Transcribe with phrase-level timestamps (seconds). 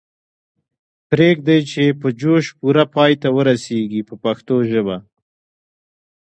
[1.09, 4.97] پریږدئ چې یې په جوش پوره پای ته ورسیږي په پښتو ژبه.